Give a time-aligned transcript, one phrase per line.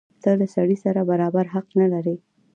[0.21, 2.15] ته له سړي سره برابر حق نه لرې.